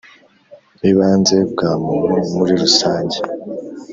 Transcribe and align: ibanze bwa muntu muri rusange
ibanze 0.89 1.37
bwa 1.51 1.71
muntu 1.83 2.17
muri 2.35 2.53
rusange 2.61 3.17